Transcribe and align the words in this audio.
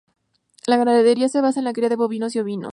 La 0.65 0.77
ganadería 0.77 1.29
se 1.29 1.41
basa 1.41 1.59
e 1.59 1.63
la 1.63 1.73
cría 1.73 1.87
de 1.87 1.95
bovinos 2.01 2.35
y 2.35 2.39
ovinos. 2.39 2.69